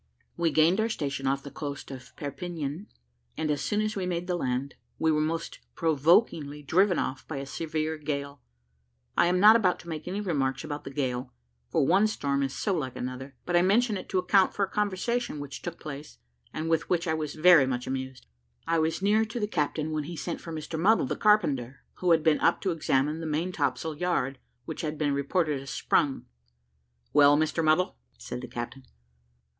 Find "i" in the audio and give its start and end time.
9.15-9.27, 13.55-13.61, 17.07-17.13, 18.65-18.79